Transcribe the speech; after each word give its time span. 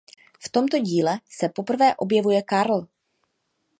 V 0.39 0.49
tomto 0.49 0.79
díle 0.79 1.19
se 1.29 1.49
poprvé 1.49 1.95
objevuje 1.95 2.43
Carl. 2.49 2.87